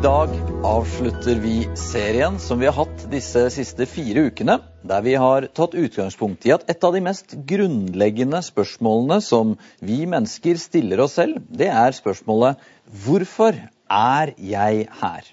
dag 0.00 0.30
avslutter 0.64 1.34
vi 1.34 1.68
serien 1.76 2.38
som 2.40 2.60
vi 2.60 2.68
har 2.68 2.76
hatt 2.78 3.02
disse 3.12 3.42
siste 3.52 3.84
fire 3.84 4.22
ukene, 4.30 4.54
der 4.80 5.02
vi 5.04 5.12
har 5.20 5.44
tatt 5.52 5.74
utgangspunkt 5.76 6.46
i 6.48 6.54
at 6.54 6.64
et 6.72 6.86
av 6.86 6.94
de 6.96 7.02
mest 7.04 7.34
grunnleggende 7.48 8.40
spørsmålene 8.46 9.18
som 9.24 9.52
vi 9.84 9.98
mennesker 10.08 10.56
stiller 10.62 11.02
oss 11.04 11.18
selv, 11.20 11.42
det 11.52 11.68
er 11.68 11.92
spørsmålet 11.96 12.62
hvorfor 13.04 13.58
er 13.92 14.32
jeg 14.40 14.88
her? 15.02 15.28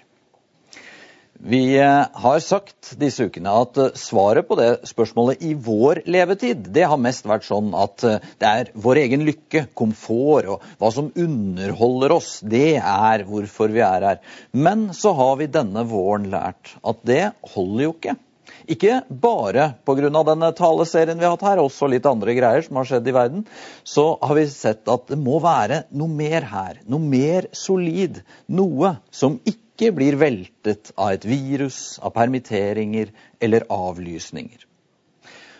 Vi 1.38 1.78
eh, 1.78 2.06
har 2.12 2.40
sagt 2.42 2.96
disse 2.98 3.28
ukene 3.30 3.52
at 3.60 3.78
eh, 3.78 3.92
svaret 3.94 4.48
på 4.48 4.56
det 4.58 4.88
spørsmålet 4.90 5.44
i 5.46 5.52
vår 5.54 6.00
levetid, 6.10 6.64
det 6.74 6.88
har 6.90 6.98
mest 6.98 7.28
vært 7.30 7.46
sånn 7.46 7.68
at 7.78 8.02
eh, 8.02 8.24
det 8.42 8.48
er 8.48 8.70
vår 8.74 8.98
egen 9.04 9.22
lykke, 9.22 9.68
komfort 9.78 10.48
og 10.50 10.64
hva 10.80 10.90
som 10.90 11.12
underholder 11.14 12.16
oss. 12.16 12.32
Det 12.42 12.80
er 12.80 13.22
hvorfor 13.28 13.70
vi 13.70 13.84
er 13.86 14.06
her. 14.08 14.18
Men 14.50 14.88
så 14.98 15.12
har 15.14 15.38
vi 15.38 15.46
denne 15.54 15.86
våren 15.86 16.26
lært 16.32 16.74
at 16.82 17.06
det 17.06 17.28
holder 17.54 17.86
jo 17.86 17.94
ikke. 17.94 18.16
Ikke 18.68 18.98
bare 19.06 19.68
pga. 19.86 20.10
denne 20.10 20.50
taleserien 20.58 21.22
vi 21.22 21.24
har 21.28 21.36
hatt 21.36 21.46
her, 21.46 21.62
også 21.62 21.86
litt 21.86 22.10
andre 22.10 22.34
greier 22.34 22.66
som 22.66 22.82
har 22.82 22.90
skjedd 22.90 23.06
i 23.06 23.14
verden. 23.14 23.46
Så 23.86 24.10
har 24.18 24.34
vi 24.34 24.48
sett 24.50 24.90
at 24.90 25.06
det 25.14 25.22
må 25.22 25.38
være 25.44 25.84
noe 25.94 26.10
mer 26.10 26.50
her. 26.50 26.82
Noe 26.90 26.98
mer 27.14 27.46
solid. 27.54 28.24
Noe 28.50 28.96
som 29.14 29.38
ikke 29.46 29.67
ikke 29.78 29.94
blir 29.94 30.16
veltet 30.18 30.90
av 30.98 31.12
et 31.14 31.24
virus, 31.28 32.00
av 32.02 32.10
permitteringer 32.16 33.12
eller 33.38 33.62
avlysninger. 33.70 34.64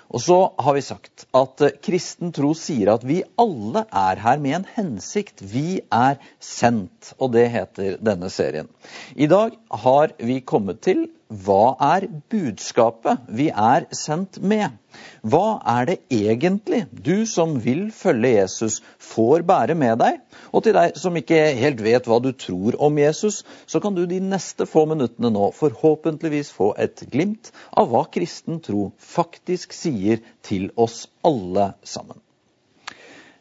Og 0.09 0.23
så 0.25 0.39
har 0.59 0.75
vi 0.75 0.83
sagt 0.83 1.27
at 1.37 1.63
eh, 1.63 1.75
kristen 1.85 2.33
tro 2.35 2.55
sier 2.57 2.91
at 2.95 3.05
vi 3.07 3.21
alle 3.39 3.85
er 3.87 4.19
her 4.25 4.41
med 4.43 4.57
en 4.57 4.67
hensikt. 4.75 5.45
Vi 5.45 5.83
er 5.95 6.17
sendt, 6.43 7.13
og 7.21 7.35
det 7.37 7.45
heter 7.53 7.99
denne 8.03 8.31
serien. 8.33 8.71
I 9.15 9.29
dag 9.31 9.55
har 9.85 10.17
vi 10.19 10.41
kommet 10.41 10.81
til 10.83 11.05
hva 11.29 11.77
er 11.85 12.07
budskapet 12.33 13.27
vi 13.29 13.51
er 13.53 13.85
sendt 13.93 14.39
med? 14.41 14.73
Hva 15.21 15.59
er 15.69 15.89
det 15.91 15.97
egentlig 16.15 16.87
du 17.05 17.27
som 17.29 17.59
vil 17.61 17.91
følge 17.93 18.31
Jesus, 18.39 18.79
får 18.97 19.45
bære 19.49 19.77
med 19.77 19.99
deg? 20.01 20.23
Og 20.57 20.65
til 20.65 20.77
deg 20.79 20.97
som 20.97 21.19
ikke 21.21 21.41
helt 21.59 21.83
vet 21.85 22.09
hva 22.09 22.17
du 22.25 22.31
tror 22.33 22.79
om 22.81 22.97
Jesus, 22.99 23.43
så 23.69 23.81
kan 23.85 23.97
du 23.99 24.07
de 24.09 24.23
neste 24.25 24.65
få 24.65 24.87
minuttene 24.89 25.29
nå 25.35 25.51
forhåpentligvis 25.59 26.55
få 26.57 26.73
et 26.81 27.05
glimt 27.13 27.53
av 27.77 27.93
hva 27.93 28.07
kristen 28.09 28.63
tro 28.65 28.89
faktisk 28.97 29.77
sier 29.77 30.25
til 30.41 30.71
oss 30.81 31.05
alle 31.29 31.75
sammen. 31.85 32.17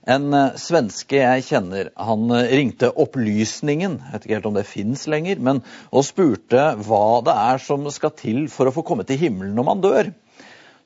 En 0.07 0.31
eh, 0.31 0.53
svenske 0.55 1.19
jeg 1.19 1.43
kjenner, 1.49 1.89
han 1.99 2.29
eh, 2.31 2.53
ringte 2.55 2.93
Opplysningen, 2.95 3.97
jeg 3.99 4.13
vet 4.13 4.27
ikke 4.27 4.37
helt 4.37 4.47
om 4.47 4.55
det 4.55 4.67
fins 4.69 5.03
lenger, 5.11 5.41
men, 5.43 5.59
og 5.91 6.05
spurte 6.07 6.69
hva 6.87 7.19
det 7.27 7.35
er 7.35 7.59
som 7.63 7.83
skal 7.91 8.13
til 8.15 8.45
for 8.51 8.69
å 8.69 8.75
få 8.75 8.85
komme 8.87 9.03
til 9.07 9.19
himmelen 9.19 9.57
når 9.57 9.67
man 9.67 9.83
dør. 9.83 10.13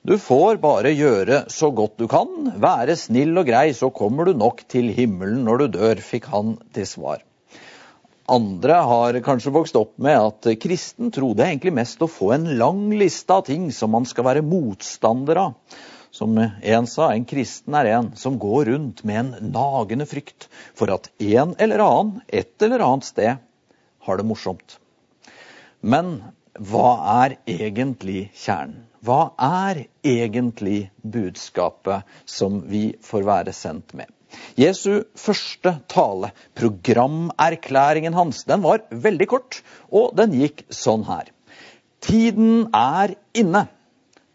Du 0.02 0.16
får 0.18 0.58
bare 0.64 0.96
gjøre 0.98 1.44
så 1.54 1.70
godt 1.78 2.00
du 2.02 2.08
kan, 2.10 2.56
være 2.58 2.96
snill 2.98 3.38
og 3.38 3.46
grei, 3.46 3.68
så 3.78 3.92
kommer 3.94 4.26
du 4.26 4.34
nok 4.34 4.64
til 4.74 4.90
himmelen 4.96 5.46
når 5.46 5.62
du 5.62 5.78
dør, 5.78 6.02
fikk 6.02 6.26
han 6.34 6.56
til 6.74 6.90
svar. 6.90 7.22
Andre 8.32 8.80
har 8.88 9.22
kanskje 9.22 9.54
vokst 9.54 9.78
opp 9.78 9.94
med 10.02 10.18
at 10.18 10.50
kristen 10.64 11.14
tro 11.14 11.36
det 11.36 11.46
er 11.46 11.54
egentlig 11.54 11.78
mest 11.78 12.02
å 12.02 12.10
få 12.10 12.32
en 12.34 12.50
lang 12.58 12.88
liste 12.98 13.38
av 13.38 13.46
ting 13.46 13.70
som 13.76 13.94
man 13.94 14.08
skal 14.10 14.26
være 14.32 14.46
motstander 14.46 15.46
av. 15.46 15.82
Som 16.12 16.36
en 16.38 16.88
sa, 16.92 17.14
en 17.14 17.26
kristen 17.26 17.76
er 17.80 17.88
en 17.94 18.12
som 18.20 18.36
går 18.40 18.66
rundt 18.74 19.04
med 19.08 19.20
en 19.20 19.52
nagende 19.54 20.06
frykt 20.10 20.50
for 20.76 20.92
at 20.92 21.08
en 21.24 21.56
eller 21.58 21.84
annen 21.86 22.22
et 22.28 22.66
eller 22.68 22.84
annet 22.84 23.08
sted 23.08 23.40
har 24.06 24.20
det 24.20 24.28
morsomt. 24.28 24.78
Men 25.80 26.18
hva 26.60 26.90
er 27.24 27.38
egentlig 27.50 28.30
kjernen? 28.36 28.84
Hva 29.02 29.32
er 29.42 29.86
egentlig 30.06 30.92
budskapet 31.02 32.06
som 32.30 32.60
vi 32.70 32.92
får 33.02 33.24
være 33.26 33.54
sendt 33.56 33.96
med? 33.98 34.12
Jesu 34.60 35.08
første 35.18 35.74
tale, 35.92 36.30
programerklæringen 36.56 38.14
hans, 38.14 38.44
den 38.48 38.62
var 38.64 38.84
veldig 38.92 39.28
kort, 39.32 39.62
og 39.90 40.14
den 40.20 40.36
gikk 40.38 40.64
sånn 40.70 41.08
her. 41.08 41.32
Tiden 42.04 42.68
er 42.76 43.16
inne. 43.38 43.66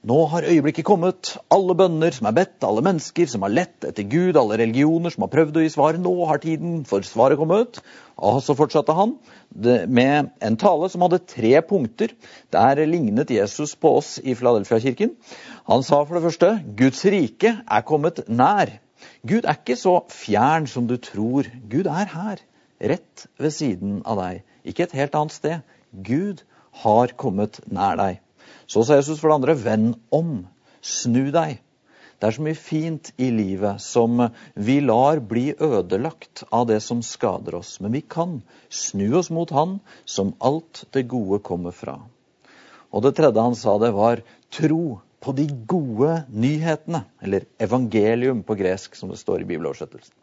Nå 0.07 0.17
har 0.31 0.45
øyeblikket 0.47 0.87
kommet. 0.87 1.33
Alle 1.51 1.75
bønner 1.75 2.15
som 2.15 2.29
er 2.29 2.35
bedt, 2.37 2.63
alle 2.63 2.83
mennesker 2.87 3.27
som 3.27 3.43
har 3.43 3.51
lett 3.51 3.83
etter 3.89 4.05
Gud, 4.07 4.37
alle 4.39 4.59
religioner 4.61 5.11
som 5.11 5.25
har 5.25 5.31
prøvd 5.33 5.57
å 5.59 5.63
gi 5.65 5.71
svar. 5.75 5.97
Nå 5.99 6.13
har 6.31 6.39
tiden 6.45 6.85
for 6.87 7.03
svaret 7.03 7.41
kommet. 7.41 7.81
Og 8.15 8.37
så 8.47 8.55
fortsatte 8.55 8.95
han 8.95 9.17
med 9.51 10.29
en 10.47 10.59
tale 10.63 10.87
som 10.93 11.03
hadde 11.03 11.19
tre 11.27 11.51
punkter. 11.67 12.15
Der 12.55 12.79
lignet 12.87 13.33
Jesus 13.35 13.75
på 13.75 13.97
oss 13.99 14.13
i 14.23 14.37
Filadelfia-kirken. 14.39 15.17
Han 15.67 15.83
sa 15.83 15.99
for 16.05 16.15
det 16.15 16.23
første 16.29 16.53
Guds 16.79 17.03
rike 17.11 17.57
er 17.67 17.87
kommet 17.89 18.21
nær. 18.31 18.77
Gud 19.27 19.43
er 19.43 19.59
ikke 19.59 19.75
så 19.81 19.97
fjern 20.15 20.69
som 20.71 20.87
du 20.87 21.01
tror. 21.03 21.51
Gud 21.73 21.91
er 21.91 22.07
her, 22.13 22.45
rett 22.79 23.27
ved 23.43 23.57
siden 23.59 23.99
av 24.07 24.23
deg. 24.23 24.47
Ikke 24.63 24.87
et 24.87 24.95
helt 25.01 25.19
annet 25.19 25.35
sted. 25.35 25.67
Gud 25.91 26.47
har 26.85 27.17
kommet 27.19 27.59
nær 27.67 27.99
deg. 27.99 28.23
Så 28.67 28.83
sa 28.85 28.99
Jesus 28.99 29.21
for 29.21 29.31
det 29.31 29.39
andre, 29.39 29.55
venn 29.55 29.95
om, 30.15 30.47
snu 30.83 31.31
deg. 31.35 31.61
Det 32.17 32.31
er 32.31 32.33
så 32.33 32.45
mye 32.47 32.57
fint 32.57 33.11
i 33.21 33.29
livet 33.29 33.83
som 33.85 34.23
vi 34.55 34.79
lar 34.81 35.21
bli 35.21 35.51
ødelagt 35.53 36.47
av 36.49 36.65
det 36.71 36.81
som 36.81 37.03
skader 37.05 37.59
oss. 37.59 37.77
Men 37.85 37.93
vi 37.93 38.01
kan 38.01 38.39
snu 38.73 39.19
oss 39.19 39.29
mot 39.31 39.53
Han 39.53 39.79
som 40.09 40.33
alt 40.41 40.87
det 40.97 41.05
gode 41.13 41.43
kommer 41.45 41.77
fra. 41.77 41.99
Og 42.91 43.05
det 43.05 43.17
tredje 43.19 43.45
han 43.45 43.59
sa, 43.59 43.77
det 43.79 43.93
var 43.93 44.25
tro 44.55 44.99
på 45.21 45.35
de 45.37 45.45
gode 45.69 46.23
nyhetene. 46.33 47.05
Eller 47.21 47.45
evangelium 47.61 48.41
på 48.47 48.57
gresk, 48.57 48.97
som 48.97 49.13
det 49.13 49.21
står 49.21 49.45
i 49.45 49.51
bibeloversettelsen. 49.53 50.15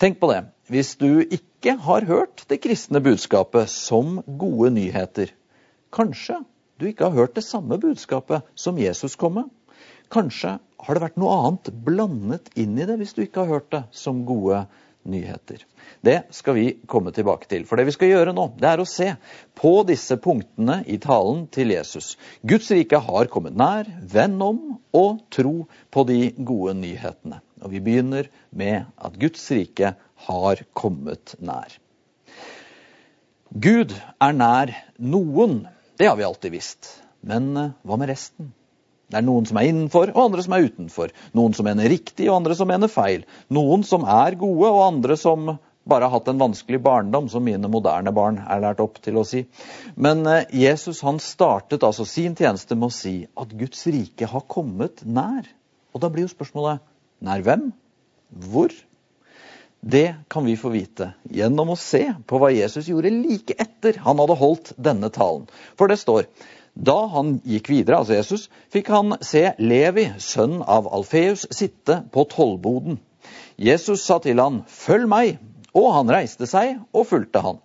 Tenk 0.00 0.20
på 0.22 0.30
det. 0.32 0.46
Hvis 0.70 0.94
du 0.96 1.20
ikke 1.20 1.74
har 1.84 2.06
hørt 2.08 2.46
det 2.48 2.62
kristne 2.64 3.02
budskapet 3.04 3.68
som 3.68 4.22
gode 4.24 4.70
nyheter, 4.78 5.34
kanskje 5.92 6.40
du 6.78 6.88
ikke 6.88 7.08
har 7.08 7.16
hørt 7.16 7.36
det 7.38 7.46
samme 7.46 7.78
budskapet 7.82 8.46
som 8.58 8.78
Jesus 8.80 9.16
kom 9.18 9.38
med. 9.40 9.48
Kanskje 10.12 10.56
har 10.58 10.94
det 10.94 11.02
vært 11.02 11.18
noe 11.20 11.38
annet 11.42 11.72
blandet 11.84 12.52
inn 12.56 12.78
i 12.78 12.86
det 12.88 12.96
hvis 13.00 13.16
du 13.16 13.24
ikke 13.24 13.44
har 13.44 13.58
hørt 13.58 13.72
det 13.74 13.82
som 13.92 14.22
gode 14.28 14.62
nyheter. 15.08 15.64
Det 16.04 16.16
skal 16.34 16.56
vi 16.56 16.66
komme 16.86 17.12
tilbake 17.14 17.48
til. 17.50 17.64
For 17.68 17.78
det 17.78 17.88
vi 17.88 17.94
skal 17.96 18.12
gjøre 18.12 18.34
nå, 18.36 18.46
det 18.60 18.68
er 18.70 18.82
å 18.82 18.88
se 18.88 19.08
på 19.58 19.72
disse 19.88 20.18
punktene 20.22 20.80
i 20.86 20.98
talen 21.02 21.46
til 21.54 21.72
Jesus. 21.74 22.14
Guds 22.46 22.70
rike 22.74 23.00
har 23.04 23.30
kommet 23.32 23.56
nær, 23.58 23.88
venn 24.00 24.36
om 24.44 24.60
og 24.96 25.22
tro 25.34 25.66
på 25.94 26.06
de 26.08 26.20
gode 26.38 26.76
nyhetene. 26.80 27.40
Og 27.64 27.74
vi 27.74 27.82
begynner 27.82 28.30
med 28.54 28.86
at 28.96 29.18
Guds 29.18 29.48
rike 29.54 29.94
har 30.28 30.62
kommet 30.76 31.34
nær. 31.40 31.72
Gud 33.48 33.94
er 34.20 34.34
nær 34.36 34.74
noen 35.00 35.62
det 35.98 36.06
har 36.06 36.16
vi 36.16 36.26
alltid 36.26 36.54
visst. 36.54 36.92
Men 37.26 37.50
eh, 37.56 37.74
hva 37.82 37.98
med 37.98 38.10
resten? 38.12 38.52
Det 39.08 39.18
er 39.18 39.24
noen 39.24 39.46
som 39.48 39.56
er 39.56 39.70
innenfor, 39.70 40.10
og 40.12 40.26
andre 40.26 40.44
som 40.44 40.54
er 40.54 40.66
utenfor. 40.68 41.14
Noen 41.36 41.54
som 41.56 41.66
mener 41.66 41.88
riktig, 41.88 42.26
og 42.28 42.42
andre 42.42 42.56
som 42.58 42.68
mener 42.68 42.90
feil. 42.92 43.24
Noen 43.56 43.82
som 43.88 44.04
er 44.04 44.36
gode, 44.38 44.68
og 44.68 44.84
andre 44.84 45.16
som 45.16 45.54
bare 45.88 46.04
har 46.04 46.12
hatt 46.18 46.28
en 46.28 46.42
vanskelig 46.42 46.82
barndom, 46.84 47.30
som 47.32 47.46
mine 47.46 47.70
moderne 47.72 48.12
barn 48.12 48.42
er 48.44 48.60
lært 48.60 48.82
opp 48.84 49.00
til 49.04 49.16
å 49.16 49.24
si. 49.26 49.46
Men 49.96 50.26
eh, 50.28 50.44
Jesus 50.52 51.00
han 51.06 51.20
startet 51.24 51.86
altså 51.86 52.04
sin 52.08 52.36
tjeneste 52.38 52.76
med 52.76 52.90
å 52.90 52.94
si 52.98 53.14
at 53.32 53.56
Guds 53.56 53.86
rike 53.88 54.28
har 54.28 54.44
kommet 54.50 55.02
nær. 55.08 55.48
Og 55.96 56.04
da 56.04 56.12
blir 56.12 56.28
jo 56.28 56.34
spørsmålet 56.34 56.84
nær 57.24 57.42
hvem? 57.46 57.70
Hvor? 58.52 58.74
Det 59.80 60.14
kan 60.28 60.44
vi 60.44 60.56
få 60.58 60.72
vite 60.74 61.12
gjennom 61.30 61.70
å 61.70 61.78
se 61.78 62.02
på 62.26 62.38
hva 62.40 62.50
Jesus 62.50 62.88
gjorde 62.90 63.12
like 63.14 63.54
etter 63.62 64.00
han 64.02 64.18
hadde 64.18 64.38
holdt 64.40 64.72
denne 64.76 65.10
talen. 65.14 65.46
For 65.78 65.90
det 65.90 66.00
står 66.02 66.26
da 66.78 66.96
han 67.10 67.38
gikk 67.46 67.70
videre, 67.72 67.98
altså 67.98 68.14
Jesus, 68.14 68.46
fikk 68.70 68.90
han 68.94 69.16
se 69.24 69.48
Levi, 69.58 70.06
sønn 70.22 70.60
av 70.62 70.86
Alfeus, 70.94 71.46
sitte 71.50 72.04
på 72.14 72.22
tollboden. 72.30 73.00
Jesus 73.58 74.04
sa 74.06 74.20
til 74.22 74.38
han, 74.38 74.62
'Følg 74.68 75.08
meg', 75.10 75.38
og 75.74 75.92
han 75.94 76.10
reiste 76.10 76.46
seg 76.46 76.78
og 76.94 77.06
fulgte 77.06 77.42
han. 77.42 77.58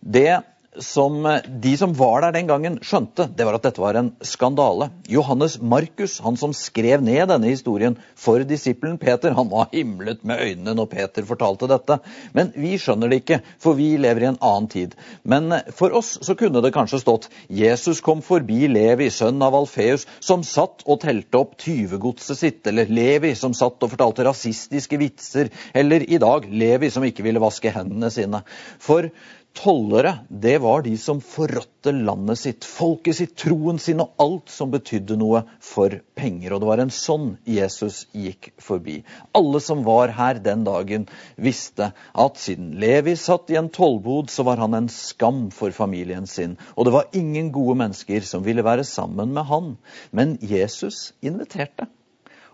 Det 0.00 0.40
som 0.78 1.26
eh, 1.26 1.40
de 1.62 1.76
som 1.76 1.94
var 1.94 2.22
der 2.22 2.34
den 2.36 2.46
gangen, 2.46 2.78
skjønte, 2.84 3.26
det 3.36 3.46
var 3.46 3.56
at 3.58 3.64
dette 3.66 3.82
var 3.82 3.96
en 3.98 4.12
skandale. 4.22 4.90
Johannes 5.10 5.58
Markus, 5.60 6.20
han 6.22 6.36
som 6.38 6.54
skrev 6.54 7.02
ned 7.02 7.26
denne 7.30 7.50
historien 7.50 7.96
for 8.14 8.44
disippelen 8.46 8.98
Peter, 9.02 9.34
han 9.34 9.50
var 9.50 9.70
himlet 9.72 10.22
med 10.26 10.38
øynene 10.38 10.76
når 10.78 10.90
Peter 10.92 11.26
fortalte 11.26 11.66
dette. 11.70 11.98
Men 12.36 12.52
vi 12.54 12.76
skjønner 12.78 13.10
det 13.10 13.22
ikke, 13.24 13.40
for 13.58 13.78
vi 13.78 13.96
lever 13.98 14.26
i 14.26 14.28
en 14.30 14.38
annen 14.38 14.70
tid. 14.70 14.94
Men 15.26 15.50
eh, 15.56 15.72
for 15.74 15.96
oss 15.98 16.16
så 16.22 16.38
kunne 16.38 16.62
det 16.62 16.74
kanskje 16.76 17.02
stått 17.02 17.28
Jesus 17.50 18.02
kom 18.04 18.22
forbi 18.22 18.68
Levi, 18.70 19.10
sønn 19.10 19.42
av 19.42 19.58
Alfeus, 19.58 20.06
som 20.22 20.44
satt 20.46 20.86
og 20.86 21.02
telte 21.02 21.40
opp 21.40 21.58
tyvegodset 21.60 22.38
sitt, 22.38 22.62
eller 22.70 22.90
Levi 22.90 23.34
som 23.38 23.56
satt 23.56 23.82
og 23.82 23.90
fortalte 23.96 24.28
rasistiske 24.28 25.00
vitser, 25.02 25.50
eller 25.74 26.06
i 26.06 26.22
dag 26.22 26.46
Levi 26.46 26.92
som 26.94 27.04
ikke 27.06 27.26
ville 27.26 27.42
vaske 27.42 27.74
hendene 27.74 28.12
sine. 28.14 28.44
For 28.78 29.10
tollere, 29.56 30.12
det 30.28 30.58
var 30.62 30.82
de 30.82 30.92
som 30.98 31.20
forrådte 31.24 31.92
landet 31.92 32.38
sitt, 32.38 32.66
folket 32.66 33.16
sitt, 33.18 33.32
troen 33.38 33.78
sin 33.82 34.00
og 34.02 34.14
alt 34.22 34.52
som 34.52 34.70
betydde 34.72 35.16
noe 35.20 35.42
for 35.64 35.94
penger. 36.18 36.54
Og 36.54 36.62
det 36.62 36.68
var 36.70 36.82
en 36.82 36.92
sånn 36.94 37.26
Jesus 37.48 38.04
gikk 38.16 38.50
forbi. 38.62 39.00
Alle 39.36 39.60
som 39.64 39.82
var 39.86 40.14
her 40.16 40.40
den 40.42 40.64
dagen, 40.66 41.06
visste 41.36 41.90
at 41.94 42.40
siden 42.40 42.72
Levi 42.80 43.16
satt 43.18 43.50
i 43.52 43.58
en 43.60 43.72
tollbod, 43.74 44.30
så 44.32 44.46
var 44.46 44.62
han 44.62 44.76
en 44.78 44.90
skam 44.92 45.48
for 45.54 45.74
familien 45.76 46.28
sin. 46.30 46.56
Og 46.76 46.88
det 46.88 46.94
var 46.94 47.10
ingen 47.16 47.50
gode 47.54 47.78
mennesker 47.82 48.24
som 48.26 48.46
ville 48.46 48.64
være 48.66 48.86
sammen 48.88 49.34
med 49.36 49.48
han. 49.50 49.74
Men 50.12 50.38
Jesus 50.40 51.10
inviterte. 51.20 51.90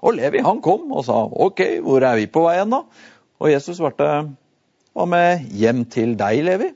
Og 0.02 0.16
Levi 0.18 0.42
han 0.44 0.62
kom 0.64 0.90
og 0.94 1.06
sa 1.06 1.22
OK, 1.26 1.62
hvor 1.84 2.04
er 2.04 2.18
vi 2.20 2.30
på 2.30 2.44
veien 2.46 2.72
da? 2.72 2.82
Og 3.42 3.52
Jesus 3.52 3.78
svarte 3.80 4.08
hva 4.96 5.04
med 5.08 5.46
hjem 5.52 5.84
til 5.92 6.14
deg, 6.16 6.40
Levi? 6.46 6.72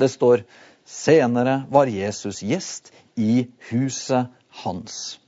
Det 0.00 0.10
står 0.12 0.44
senere 0.84 1.62
var 1.72 1.90
Jesus 1.90 2.42
gjest 2.44 2.92
i 3.16 3.46
huset 3.70 4.32
hans. 4.64 5.18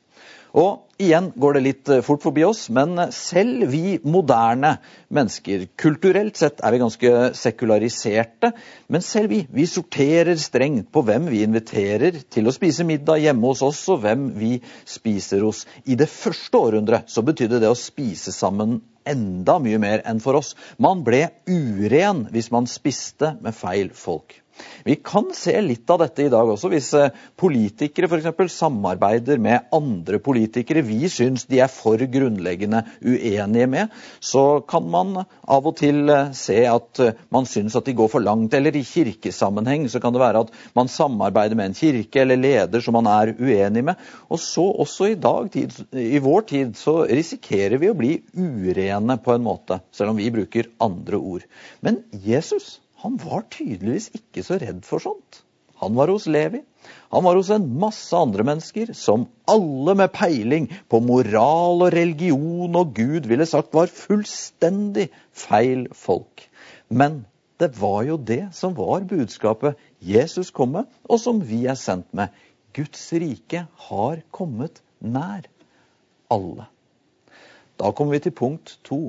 Og 0.56 0.86
igjen 1.02 1.28
går 1.36 1.56
det 1.56 1.62
litt 1.66 1.90
eh, 1.92 2.02
fort 2.04 2.22
forbi 2.24 2.40
oss, 2.46 2.62
men 2.72 2.96
selv 3.12 3.66
vi 3.74 3.98
moderne 4.08 4.78
mennesker, 5.12 5.66
kulturelt 5.76 6.38
sett 6.40 6.62
er 6.64 6.72
vi 6.72 6.80
ganske 6.80 7.12
sekulariserte, 7.36 8.54
men 8.88 9.04
selv 9.04 9.34
vi, 9.34 9.42
vi 9.52 9.66
sorterer 9.68 10.32
strengt 10.40 10.88
på 10.94 11.04
hvem 11.04 11.28
vi 11.28 11.42
inviterer 11.44 12.22
til 12.32 12.48
å 12.48 12.56
spise 12.56 12.88
middag 12.88 13.20
hjemme 13.26 13.52
hos 13.52 13.60
oss, 13.66 13.82
og 13.92 14.00
hvem 14.06 14.30
vi 14.38 14.54
spiser 14.88 15.44
hos. 15.44 15.66
I 15.84 15.98
det 16.00 16.08
første 16.08 16.64
århundret 16.64 17.12
så 17.12 17.24
betydde 17.26 17.60
det 17.60 17.68
å 17.68 17.76
spise 17.76 18.32
sammen 18.32 18.78
enda 19.08 19.58
mye 19.62 19.80
mer 19.82 20.04
enn 20.08 20.22
for 20.24 20.38
oss. 20.40 20.54
Man 20.82 21.04
ble 21.06 21.26
uren 21.48 22.26
hvis 22.32 22.52
man 22.54 22.68
spiste 22.70 23.36
med 23.42 23.56
feil 23.56 23.94
folk. 23.96 24.42
Vi 24.84 24.96
kan 24.96 25.26
se 25.34 25.54
litt 25.60 25.90
av 25.90 26.00
dette 26.00 26.24
i 26.24 26.30
dag 26.32 26.48
også, 26.48 26.70
hvis 26.72 26.92
eh, 26.96 27.14
politikere 27.38 28.08
f.eks. 28.08 28.52
samarbeider 28.54 29.40
med 29.42 29.66
andre 29.74 30.20
politikere 30.22 30.84
vi 30.86 31.10
syns 31.12 31.46
de 31.50 31.60
er 31.64 31.72
for 31.72 32.00
grunnleggende 32.12 32.84
uenige 33.02 33.66
med. 33.72 33.96
Så 34.20 34.62
kan 34.68 34.86
man 34.90 35.16
av 35.20 35.66
og 35.66 35.76
til 35.80 36.06
eh, 36.12 36.30
se 36.36 36.60
at 36.70 37.02
eh, 37.02 37.18
man 37.34 37.48
syns 37.50 37.76
at 37.78 37.88
de 37.88 37.96
går 37.98 38.12
for 38.12 38.24
langt. 38.24 38.54
Eller 38.54 38.76
i 38.78 38.84
kirkesammenheng 38.86 39.88
så 39.92 40.00
kan 40.02 40.14
det 40.14 40.22
være 40.22 40.44
at 40.46 40.54
man 40.78 40.92
samarbeider 40.92 41.58
med 41.58 41.72
en 41.72 41.78
kirke 41.78 42.22
eller 42.22 42.40
leder 42.40 42.84
som 42.84 42.96
man 42.96 43.10
er 43.10 43.34
uenig 43.36 43.84
med. 43.90 44.06
Og 44.30 44.40
så 44.42 44.64
også 44.86 45.10
i 45.12 45.18
dag, 45.18 45.50
i 45.56 46.22
vår 46.22 46.46
tid, 46.52 46.76
så 46.78 47.00
risikerer 47.10 47.80
vi 47.82 47.90
å 47.90 47.98
bli 47.98 48.14
urene 48.38 48.95
på 49.24 49.34
en 49.34 49.44
måte, 49.44 49.80
selv 49.92 50.14
om 50.14 50.20
vi 50.20 50.32
bruker 50.34 50.70
andre 50.82 51.16
ord. 51.16 51.46
Men 51.84 52.02
Jesus 52.12 52.80
han 53.02 53.18
var 53.20 53.44
tydeligvis 53.52 54.08
ikke 54.16 54.42
så 54.42 54.56
redd 54.60 54.84
for 54.86 55.02
sånt. 55.02 55.42
Han 55.76 55.96
var 55.98 56.08
hos 56.08 56.24
Levi. 56.26 56.62
Han 57.12 57.24
var 57.26 57.36
hos 57.36 57.50
en 57.52 57.66
masse 57.80 58.16
andre 58.16 58.46
mennesker 58.46 58.94
som 58.96 59.26
alle 59.50 59.94
med 59.98 60.12
peiling 60.14 60.70
på 60.88 61.02
moral 61.04 61.84
og 61.84 61.92
religion 61.92 62.78
og 62.80 62.94
Gud 62.96 63.28
ville 63.28 63.46
sagt 63.48 63.74
var 63.76 63.92
fullstendig 63.92 65.10
feil 65.36 65.86
folk. 65.92 66.46
Men 66.88 67.24
det 67.60 67.74
var 67.76 68.02
jo 68.08 68.16
det 68.16 68.46
som 68.56 68.76
var 68.76 69.04
budskapet 69.08 69.76
Jesus 70.00 70.50
kom 70.50 70.74
med, 70.76 70.88
og 71.08 71.20
som 71.20 71.40
vi 71.44 71.64
er 71.68 71.76
sendt 71.80 72.08
med. 72.16 72.32
Guds 72.76 73.06
rike 73.12 73.66
har 73.88 74.24
kommet 74.32 74.80
nær 75.00 75.48
alle. 76.32 76.68
Da 77.76 77.92
kommer 77.92 78.16
vi 78.16 78.24
til 78.26 78.36
punkt 78.36 78.78
to. 78.86 79.00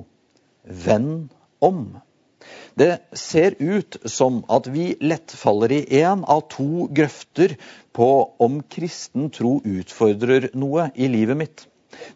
Venn 0.64 1.30
om. 1.64 1.98
Det 2.78 3.00
ser 3.18 3.56
ut 3.60 3.98
som 4.06 4.44
at 4.54 4.68
vi 4.72 4.92
lett 5.02 5.34
faller 5.36 5.74
i 5.74 5.82
én 6.02 6.24
av 6.24 6.44
to 6.54 6.86
grøfter 7.00 7.56
på 7.98 8.10
om 8.44 8.60
kristen 8.76 9.32
tro 9.34 9.58
utfordrer 9.66 10.52
noe 10.54 10.92
i 10.96 11.10
livet 11.12 11.40
mitt. 11.40 11.66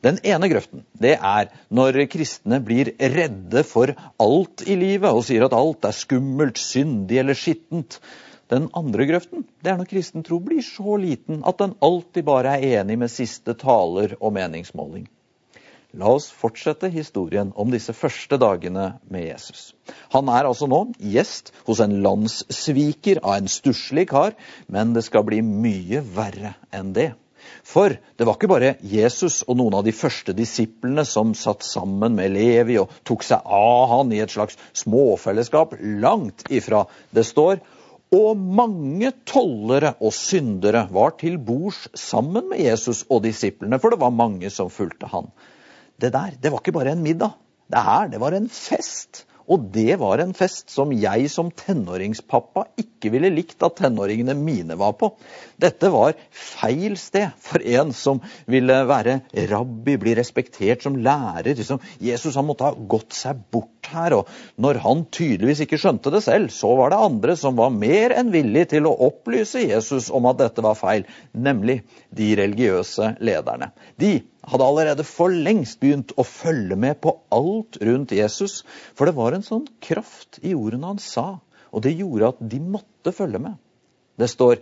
Den 0.06 0.20
ene 0.28 0.50
grøften 0.52 0.84
det 1.02 1.16
er 1.18 1.50
når 1.74 2.04
kristne 2.12 2.60
blir 2.64 2.92
redde 3.16 3.64
for 3.68 3.94
alt 4.22 4.64
i 4.68 4.76
livet 4.78 5.10
og 5.10 5.24
sier 5.26 5.48
at 5.48 5.56
alt 5.58 5.88
er 5.90 5.98
skummelt, 5.98 6.62
syndig 6.62 7.18
eller 7.24 7.38
skittent. 7.38 7.98
Den 8.52 8.68
andre 8.78 9.08
grøften 9.10 9.48
det 9.64 9.72
er 9.74 9.80
når 9.80 9.90
kristen 9.90 10.28
tro 10.28 10.38
blir 10.44 10.62
så 10.66 11.00
liten 11.02 11.42
at 11.48 11.64
den 11.64 11.74
alltid 11.82 12.28
bare 12.28 12.60
er 12.60 12.82
enig 12.82 13.00
med 13.02 13.14
siste 13.14 13.58
taler 13.58 14.14
og 14.20 14.36
meningsmåling. 14.38 15.08
La 15.94 16.08
oss 16.08 16.30
fortsette 16.32 16.88
historien 16.88 17.50
om 17.60 17.72
disse 17.74 17.92
første 17.92 18.38
dagene 18.40 18.94
med 19.12 19.26
Jesus. 19.26 19.74
Han 20.14 20.30
er 20.32 20.48
altså 20.48 20.70
nå 20.72 20.86
gjest 21.04 21.52
hos 21.68 21.82
en 21.84 21.98
landssviker 22.06 23.20
av 23.20 23.42
en 23.42 23.52
stusslig 23.52 24.06
kar, 24.14 24.38
men 24.72 24.94
det 24.96 25.04
skal 25.04 25.26
bli 25.28 25.42
mye 25.44 26.00
verre 26.16 26.54
enn 26.72 26.94
det. 26.96 27.10
For 27.68 27.98
det 28.16 28.28
var 28.28 28.38
ikke 28.38 28.52
bare 28.54 28.72
Jesus 28.88 29.42
og 29.44 29.60
noen 29.60 29.76
av 29.82 29.84
de 29.84 29.92
første 29.96 30.32
disiplene 30.38 31.04
som 31.10 31.36
satt 31.36 31.68
sammen 31.68 32.16
med 32.16 32.38
Levi 32.38 32.80
og 32.80 32.94
tok 33.04 33.28
seg 33.28 33.44
av 33.44 33.92
han 33.92 34.16
i 34.16 34.24
et 34.24 34.32
slags 34.32 34.56
småfellesskap 34.86 35.76
langt 35.82 36.48
ifra. 36.54 36.86
Det 37.12 37.28
står 37.28 37.60
og 38.16 38.40
mange 38.40 39.12
tollere 39.28 39.98
og 40.00 40.16
syndere 40.16 40.86
var 40.92 41.18
til 41.20 41.36
bords 41.36 41.90
sammen 42.00 42.48
med 42.52 42.64
Jesus 42.64 43.04
og 43.10 43.26
disiplene, 43.28 43.80
for 43.80 43.92
det 43.92 44.00
var 44.00 44.16
mange 44.16 44.52
som 44.52 44.72
fulgte 44.72 45.12
han 45.12 45.28
det 46.02 46.14
der, 46.16 46.38
det 46.42 46.52
var 46.52 46.64
ikke 46.64 46.76
bare 46.76 46.96
en 46.96 47.04
middag. 47.06 47.38
Det 47.72 47.84
her, 47.86 48.10
det 48.12 48.20
var 48.20 48.36
en 48.36 48.50
fest. 48.52 49.26
Og 49.52 49.66
det 49.74 49.98
var 50.00 50.22
en 50.24 50.34
fest 50.38 50.70
som 50.72 50.92
jeg 50.96 51.28
som 51.32 51.50
tenåringspappa 51.52 52.68
ikke 52.80 53.12
ville 53.12 53.32
likt 53.34 53.64
at 53.66 53.80
tenåringene 53.82 54.36
mine 54.38 54.78
var 54.80 54.94
på. 55.00 55.12
Dette 55.60 55.90
var 55.92 56.16
feil 56.30 56.96
sted 57.00 57.34
for 57.42 57.64
en 57.64 57.92
som 57.96 58.22
ville 58.52 58.78
være 58.88 59.20
rabbi, 59.52 59.98
bli 60.00 60.16
respektert 60.20 60.86
som 60.86 61.00
lærer. 61.04 61.58
Jesus 62.00 62.38
han 62.38 62.48
måtte 62.48 62.70
ha 62.70 62.88
gått 62.96 63.18
seg 63.18 63.42
bort 63.52 63.81
her. 63.90 64.16
Og 64.18 64.30
når 64.62 64.80
han 64.84 65.04
tydeligvis 65.14 65.64
ikke 65.66 65.80
skjønte 65.82 66.14
det 66.14 66.24
selv, 66.26 66.52
så 66.54 66.74
var 66.78 66.94
det 66.94 67.00
andre 67.08 67.36
som 67.40 67.58
var 67.60 67.74
mer 67.74 68.14
enn 68.18 68.32
villig 68.34 68.68
til 68.74 68.90
å 68.90 68.96
opplyse 69.08 69.64
Jesus 69.64 70.10
om 70.14 70.28
at 70.30 70.42
dette 70.42 70.66
var 70.66 70.78
feil, 70.80 71.08
nemlig 71.32 71.82
de 72.14 72.32
religiøse 72.40 73.16
lederne. 73.24 73.72
De 74.02 74.20
hadde 74.52 74.68
allerede 74.68 75.06
for 75.08 75.34
lengst 75.34 75.80
begynt 75.82 76.14
å 76.20 76.26
følge 76.28 76.78
med 76.80 77.02
på 77.04 77.16
alt 77.34 77.80
rundt 77.82 78.14
Jesus. 78.16 78.62
For 78.98 79.10
det 79.10 79.18
var 79.18 79.38
en 79.38 79.46
sånn 79.46 79.68
kraft 79.84 80.42
i 80.42 80.56
ordene 80.58 80.94
han 80.94 81.02
sa, 81.02 81.42
og 81.72 81.86
det 81.86 81.98
gjorde 81.98 82.34
at 82.34 82.42
de 82.52 82.62
måtte 82.62 83.14
følge 83.16 83.42
med. 83.42 83.60
Det 84.20 84.28
står 84.30 84.60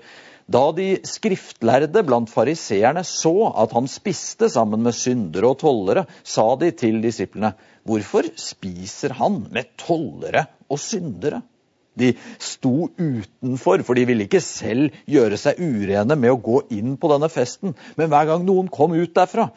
da 0.49 0.63
de 0.73 0.87
skriftlærde 1.05 2.01
blant 2.07 2.31
fariseerne 2.31 3.03
så 3.05 3.51
at 3.61 3.73
han 3.77 3.89
spiste 3.89 4.49
sammen 4.49 4.81
med 4.85 4.97
syndere 4.97 5.51
og 5.51 5.59
tollere, 5.61 6.07
sa 6.23 6.47
de 6.59 6.71
til 6.73 6.97
disiplene, 7.03 7.53
hvorfor 7.85 8.31
spiser 8.39 9.13
han 9.19 9.43
med 9.53 9.69
tollere 9.77 10.47
og 10.69 10.81
syndere? 10.81 11.43
De 11.99 12.13
sto 12.39 12.87
utenfor, 12.95 13.83
for 13.83 13.97
de 13.97 14.05
ville 14.07 14.25
ikke 14.25 14.41
selv 14.41 14.95
gjøre 15.09 15.37
seg 15.41 15.59
urene 15.59 16.15
med 16.15 16.31
å 16.31 16.39
gå 16.41 16.61
inn 16.73 16.95
på 16.97 17.11
denne 17.11 17.29
festen. 17.33 17.75
Men 17.99 18.09
hver 18.11 18.29
gang 18.29 18.45
noen 18.47 18.69
kom 18.71 18.95
ut 18.95 19.13
derfra, 19.17 19.49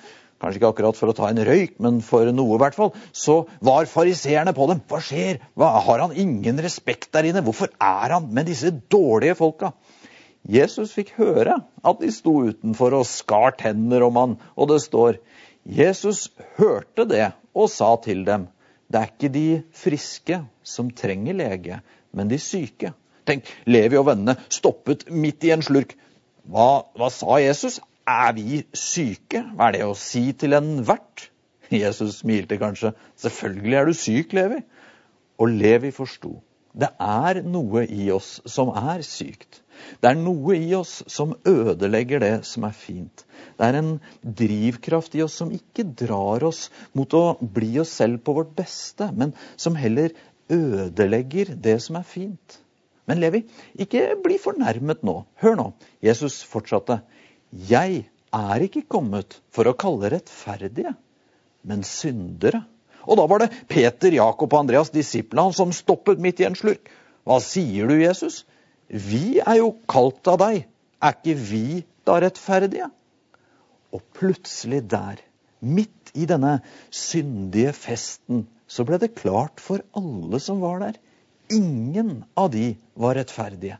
kanskje 0.42 0.58
ikke 0.58 0.72
akkurat 0.72 0.98
for 0.98 1.12
å 1.12 1.16
ta 1.16 1.28
en 1.30 1.42
røyk, 1.46 1.76
men 1.84 2.00
for 2.04 2.26
noe 2.34 2.56
i 2.56 2.60
hvert 2.64 2.76
fall, 2.76 2.90
så 3.14 3.44
var 3.62 3.86
fariseerne 3.88 4.54
på 4.56 4.66
dem. 4.72 4.82
Hva 4.90 4.98
skjer? 5.04 5.38
Hva, 5.54 5.70
har 5.86 6.02
han 6.02 6.16
ingen 6.18 6.58
respekt 6.64 7.12
der 7.14 7.30
inne? 7.30 7.44
Hvorfor 7.46 7.70
er 7.78 8.16
han 8.18 8.26
med 8.34 8.50
disse 8.50 8.74
dårlige 8.90 9.38
folka? 9.38 9.70
Jesus 10.48 10.94
fikk 10.96 11.14
høre 11.20 11.60
at 11.62 12.00
de 12.02 12.10
sto 12.10 12.34
utenfor 12.48 12.96
og 12.98 13.06
skar 13.06 13.54
tenner 13.60 14.02
om 14.06 14.18
han, 14.18 14.34
og 14.58 14.72
det 14.72 14.80
står 14.82 15.20
Jesus 15.62 16.28
hørte 16.58 17.06
det 17.06 17.28
og 17.54 17.70
sa 17.70 17.94
til 18.02 18.24
dem, 18.26 18.48
det 18.90 18.98
er 19.00 19.12
ikke 19.12 19.32
de 19.32 19.46
friske 19.76 20.40
som 20.66 20.90
trenger 20.90 21.38
lege, 21.38 21.78
men 22.12 22.28
de 22.28 22.38
syke. 22.42 22.92
Tenk, 23.24 23.46
Levi 23.70 23.96
og 23.96 24.08
vennene 24.10 24.34
stoppet 24.50 25.06
midt 25.08 25.46
i 25.46 25.52
en 25.54 25.62
slurk. 25.62 25.94
Hva, 26.50 26.84
hva 26.98 27.08
sa 27.14 27.38
Jesus? 27.40 27.78
Er 28.02 28.34
vi 28.34 28.64
syke? 28.74 29.44
Hva 29.54 29.70
er 29.70 29.78
det 29.78 29.86
å 29.86 29.94
si 29.96 30.26
til 30.36 30.58
en 30.58 30.82
vert? 30.84 31.28
Jesus 31.72 32.18
smilte 32.20 32.58
kanskje. 32.60 32.92
Selvfølgelig 33.16 33.78
er 33.78 33.88
du 33.88 33.94
syk, 33.96 34.34
Levi. 34.36 34.58
Og 35.38 35.54
Levi 35.54 35.92
forsto. 35.94 36.34
Det 36.74 36.90
er 37.00 37.42
noe 37.46 37.86
i 37.86 38.10
oss 38.12 38.40
som 38.50 38.74
er 38.74 39.04
sykt. 39.06 39.61
Det 40.02 40.10
er 40.10 40.18
noe 40.18 40.56
i 40.56 40.72
oss 40.76 41.00
som 41.10 41.34
ødelegger 41.48 42.22
det 42.22 42.32
som 42.48 42.66
er 42.68 42.74
fint. 42.76 43.24
Det 43.58 43.68
er 43.68 43.78
en 43.78 43.92
drivkraft 44.22 45.14
i 45.18 45.22
oss 45.24 45.36
som 45.40 45.52
ikke 45.54 45.86
drar 46.04 46.44
oss 46.46 46.66
mot 46.98 47.14
å 47.14 47.24
bli 47.40 47.74
oss 47.82 47.94
selv 48.00 48.22
på 48.26 48.34
vårt 48.38 48.54
beste, 48.58 49.10
men 49.14 49.34
som 49.56 49.78
heller 49.78 50.14
ødelegger 50.52 51.54
det 51.54 51.78
som 51.84 51.98
er 52.00 52.06
fint. 52.08 52.58
Men 53.10 53.20
Levi, 53.22 53.42
ikke 53.82 54.12
bli 54.22 54.38
fornærmet 54.40 55.02
nå. 55.06 55.22
Hør 55.42 55.58
nå. 55.58 55.68
Jesus 56.04 56.42
fortsatte. 56.46 57.00
Jeg 57.50 58.04
er 58.32 58.64
ikke 58.64 58.86
kommet 58.88 59.40
for 59.52 59.68
å 59.68 59.76
kalle 59.76 60.12
rettferdige, 60.14 60.94
men 61.68 61.82
syndere. 61.86 62.62
Og 63.02 63.18
da 63.18 63.26
var 63.26 63.42
det 63.42 63.50
Peter, 63.70 64.14
Jakob 64.14 64.52
og 64.52 64.62
Andreas, 64.62 64.92
disiplene 64.94 65.48
hans, 65.48 65.58
som 65.58 65.74
stoppet 65.74 66.22
midt 66.22 66.40
i 66.40 66.46
en 66.48 66.58
slurk. 66.58 66.90
Hva 67.26 67.38
sier 67.42 67.90
du, 67.90 67.96
Jesus? 67.98 68.42
Vi 68.92 69.40
er 69.40 69.56
jo 69.56 69.72
kalt 69.88 70.28
av 70.28 70.40
deg. 70.42 70.66
Er 71.02 71.14
ikke 71.16 71.36
vi 71.38 71.66
da 72.06 72.18
rettferdige? 72.22 72.90
Og 73.92 74.02
plutselig 74.16 74.82
der, 74.92 75.20
midt 75.60 76.12
i 76.14 76.26
denne 76.28 76.58
syndige 76.92 77.72
festen, 77.76 78.44
så 78.68 78.84
ble 78.88 78.98
det 79.00 79.14
klart 79.16 79.60
for 79.60 79.82
alle 79.96 80.40
som 80.40 80.60
var 80.64 80.82
der. 80.84 80.98
Ingen 81.52 82.22
av 82.38 82.52
de 82.52 82.74
var 82.96 83.16
rettferdige. 83.16 83.78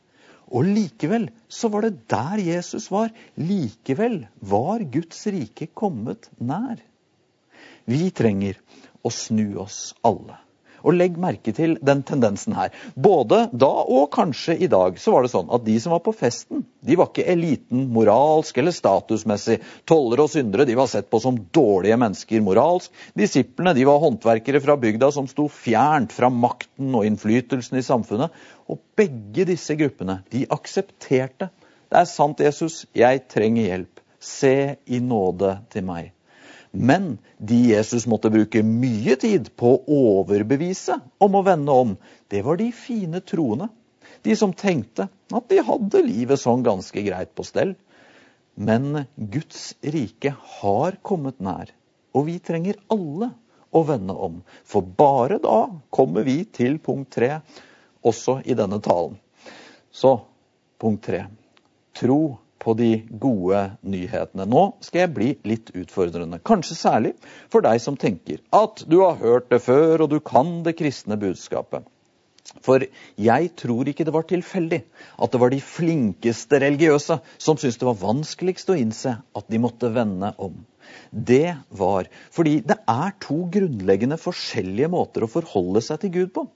Og 0.53 0.67
likevel 0.69 1.31
så 1.49 1.71
var 1.73 1.87
det 1.87 2.09
der 2.13 2.41
Jesus 2.45 2.91
var. 2.93 3.13
Likevel 3.41 4.27
var 4.41 4.85
Guds 4.93 5.25
rike 5.33 5.69
kommet 5.73 6.29
nær. 6.41 6.81
Vi 7.89 8.11
trenger 8.15 8.59
å 9.03 9.13
snu 9.13 9.57
oss 9.63 9.95
alle. 10.05 10.37
Og 10.83 10.97
legg 10.97 11.19
merke 11.21 11.55
til 11.55 11.77
den 11.85 12.03
tendensen 12.07 12.57
her. 12.57 12.73
Både 12.95 13.45
da 13.53 13.71
og 13.83 14.11
kanskje 14.15 14.57
i 14.63 14.69
dag 14.71 14.99
så 15.01 15.15
var 15.15 15.25
det 15.25 15.33
sånn 15.33 15.51
at 15.55 15.65
de 15.67 15.77
som 15.83 15.95
var 15.95 16.03
på 16.05 16.15
festen, 16.17 16.65
de 16.83 16.99
var 16.99 17.11
ikke 17.11 17.27
eliten 17.33 17.87
moralsk 17.95 18.59
eller 18.59 18.75
statusmessig. 18.75 19.59
Tollere 19.89 20.27
og 20.27 20.33
syndere 20.33 20.67
de 20.69 20.77
var 20.79 20.91
sett 20.91 21.11
på 21.13 21.21
som 21.23 21.39
dårlige 21.55 21.99
mennesker 22.03 22.45
moralsk. 22.45 22.91
Disiplene 23.19 23.75
de 23.79 23.87
var 23.89 24.03
håndverkere 24.03 24.63
fra 24.65 24.79
bygda 24.81 25.13
som 25.15 25.29
sto 25.31 25.49
fjernt 25.53 26.15
fra 26.15 26.31
makten 26.33 26.95
og 26.99 27.07
innflytelsen 27.09 27.79
i 27.81 27.87
samfunnet. 27.87 28.33
Og 28.71 28.81
begge 28.99 29.47
disse 29.49 29.77
gruppene 29.79 30.23
de 30.35 30.47
aksepterte. 30.51 31.51
Det 31.93 32.01
er 32.01 32.09
sant, 32.09 32.41
Jesus, 32.41 32.87
jeg 32.97 33.27
trenger 33.29 33.69
hjelp. 33.69 34.03
Se 34.23 34.57
i 34.87 35.03
nåde 35.03 35.57
til 35.75 35.85
meg. 35.85 36.13
Men 36.73 37.19
de 37.39 37.59
Jesus 37.69 38.07
måtte 38.09 38.31
bruke 38.33 38.63
mye 38.65 39.17
tid 39.21 39.51
på 39.61 39.75
å 39.77 39.99
overbevise 40.23 40.97
om 41.21 41.37
å 41.37 41.45
vende 41.45 41.73
om, 41.73 41.97
det 42.33 42.41
var 42.47 42.57
de 42.57 42.71
fine 42.73 43.21
troende. 43.21 43.69
De 44.25 44.37
som 44.39 44.55
tenkte 44.57 45.09
at 45.33 45.49
de 45.51 45.61
hadde 45.67 46.05
livet 46.07 46.41
sånn 46.41 46.65
ganske 46.65 47.05
greit 47.05 47.35
på 47.37 47.45
stell. 47.45 47.75
Men 48.55 49.05
Guds 49.17 49.75
rike 49.85 50.35
har 50.61 50.97
kommet 51.05 51.41
nær, 51.45 51.71
og 52.17 52.29
vi 52.29 52.39
trenger 52.41 52.81
alle 52.93 53.33
å 53.73 53.83
vende 53.89 54.17
om. 54.17 54.41
For 54.65 54.85
bare 54.85 55.41
da 55.43 55.67
kommer 55.93 56.25
vi 56.29 56.43
til 56.45 56.79
punkt 56.81 57.13
tre, 57.17 57.39
også 58.05 58.41
i 58.45 58.57
denne 58.59 58.81
talen. 58.85 59.17
Så 59.93 60.17
punkt 60.81 61.05
tre. 61.09 61.27
Tro 61.97 62.39
på 62.63 62.75
de 62.79 62.91
gode 63.21 63.63
nyhetene. 63.83 64.47
Nå 64.47 64.65
skal 64.85 65.05
jeg 65.05 65.15
bli 65.17 65.31
litt 65.49 65.73
utfordrende, 65.75 66.39
kanskje 66.47 66.79
særlig 66.79 67.15
for 67.53 67.65
deg 67.67 67.83
som 67.83 67.99
tenker 67.99 68.43
at 68.55 68.85
du 68.87 69.01
har 69.03 69.19
hørt 69.23 69.51
det 69.51 69.63
før 69.65 70.05
og 70.07 70.13
du 70.15 70.21
kan 70.23 70.61
det 70.67 70.77
kristne 70.79 71.19
budskapet. 71.21 71.85
For 72.63 72.85
jeg 73.19 73.53
tror 73.59 73.89
ikke 73.89 74.05
det 74.07 74.15
var 74.15 74.27
tilfeldig 74.29 74.83
at 75.25 75.33
det 75.33 75.41
var 75.41 75.53
de 75.53 75.63
flinkeste 75.63 76.59
religiøse 76.63 77.19
som 77.39 77.59
syntes 77.59 77.79
det 77.81 77.89
var 77.89 78.01
vanskeligst 78.03 78.71
å 78.71 78.79
innse 78.79 79.17
at 79.23 79.49
de 79.51 79.61
måtte 79.63 79.91
vende 79.95 80.35
om. 80.43 80.61
Det 81.11 81.55
var 81.71 82.09
fordi 82.35 82.59
det 82.67 82.79
er 82.89 83.15
to 83.23 83.43
grunnleggende 83.53 84.19
forskjellige 84.21 84.91
måter 84.93 85.27
å 85.27 85.31
forholde 85.31 85.83
seg 85.85 86.03
til 86.03 86.15
Gud 86.17 86.33
på. 86.37 86.47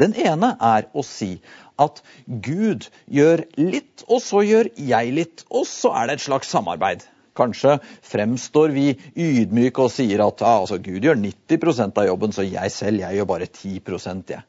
Den 0.00 0.16
ene 0.18 0.54
er 0.62 0.88
å 0.96 1.04
si 1.06 1.36
at 1.80 2.00
Gud 2.26 2.88
gjør 3.12 3.44
litt, 3.60 4.06
og 4.08 4.22
så 4.24 4.42
gjør 4.46 4.72
jeg 4.76 5.12
litt. 5.16 5.44
Og 5.50 5.66
så 5.68 5.92
er 6.00 6.08
det 6.08 6.18
et 6.18 6.26
slags 6.26 6.52
samarbeid. 6.52 7.04
Kanskje 7.36 7.76
fremstår 8.06 8.72
vi 8.72 8.86
ydmyke 9.12 9.84
og 9.84 9.92
sier 9.92 10.22
at 10.24 10.40
ja, 10.40 10.54
altså, 10.62 10.78
Gud 10.80 11.04
gjør 11.04 11.18
90% 11.20 12.00
av 12.00 12.08
jobben, 12.08 12.32
så 12.32 12.46
jeg 12.46 12.72
selv 12.72 13.04
jeg 13.04 13.18
gjør 13.18 13.28
bare 13.34 13.50
10 13.50 13.74
jeg. 13.84 14.44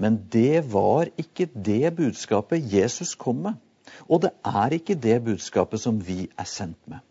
Men 0.00 0.16
det 0.32 0.64
var 0.72 1.10
ikke 1.20 1.50
det 1.52 1.92
budskapet 1.98 2.64
Jesus 2.72 3.12
kom 3.20 3.44
med. 3.44 3.60
Og 4.08 4.22
det 4.24 4.32
er 4.46 4.72
ikke 4.78 4.96
det 4.96 5.18
budskapet 5.26 5.82
som 5.82 6.00
vi 6.00 6.24
er 6.38 6.48
sendt 6.48 6.80
med. 6.88 7.04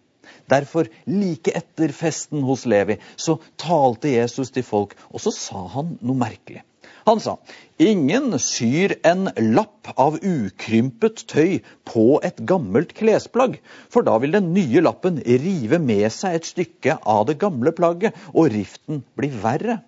Derfor, 0.52 0.90
like 1.06 1.54
etter 1.56 1.94
festen 1.96 2.44
hos 2.48 2.66
Levi, 2.70 3.00
så 3.16 3.38
talte 3.62 4.12
Jesus 4.16 4.54
til 4.56 4.66
folk, 4.66 4.96
og 5.14 5.24
så 5.24 5.34
sa 5.36 5.68
han 5.76 5.96
noe 6.02 6.20
merkelig. 6.20 6.64
Han 7.08 7.22
sa, 7.24 7.36
ingen 7.82 8.36
syr 8.44 8.94
en 9.08 9.30
lapp 9.56 9.90
av 9.98 10.20
ukrympet 10.20 11.24
tøy 11.32 11.60
på 11.90 12.06
et 12.28 12.42
gammelt 12.50 12.94
klesplagg, 12.98 13.58
for 13.90 14.06
da 14.06 14.18
vil 14.22 14.36
den 14.36 14.52
nye 14.54 14.84
lappen 14.84 15.18
rive 15.26 15.80
med 15.82 16.06
seg 16.14 16.38
et 16.38 16.50
stykke 16.50 17.00
av 17.02 17.26
det 17.30 17.40
gamle 17.42 17.74
plagget, 17.76 18.18
og 18.34 18.52
riften 18.54 19.02
blir 19.18 19.34
verre. 19.42 19.80